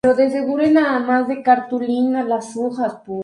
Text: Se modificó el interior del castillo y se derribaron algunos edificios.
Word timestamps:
Se 0.03 0.11
modificó 0.17 0.57
el 0.57 0.69
interior 0.69 1.27
del 1.27 1.43
castillo 1.43 1.83
y 1.83 1.85
se 1.85 1.93
derribaron 1.93 2.15
algunos 2.15 2.79
edificios. 2.79 3.19